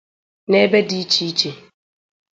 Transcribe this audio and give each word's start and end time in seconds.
n’ebe 0.49 0.79
dị 0.89 0.97
ịche 1.03 1.23
ịche 1.29 1.51